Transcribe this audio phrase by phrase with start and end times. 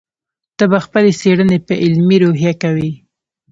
[0.57, 2.91] ته به خپلې څېړنې په علمي روحیه کوې.